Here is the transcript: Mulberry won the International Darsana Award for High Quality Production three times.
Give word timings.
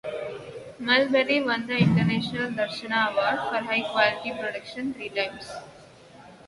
Mulberry 0.79 1.43
won 1.43 1.67
the 1.67 1.77
International 1.77 2.49
Darsana 2.49 3.11
Award 3.11 3.37
for 3.51 3.63
High 3.71 3.87
Quality 3.91 4.31
Production 4.31 4.95
three 4.95 5.09
times. 5.09 5.51